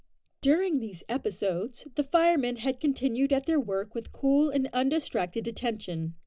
[0.41, 6.15] During these episodes, the firemen had continued at their work with cool and undistracted attention.